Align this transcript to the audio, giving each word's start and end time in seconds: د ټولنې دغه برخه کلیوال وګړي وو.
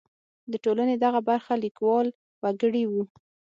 د 0.51 0.53
ټولنې 0.63 0.95
دغه 1.03 1.19
برخه 1.29 1.53
کلیوال 1.61 2.07
وګړي 2.41 2.83
وو. 2.91 3.03